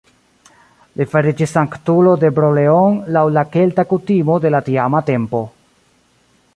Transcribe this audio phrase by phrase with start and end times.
[1.01, 5.45] Li fariĝis sanktulo de Bro-Leon laŭ la kelta kutimo de la tiama tempo.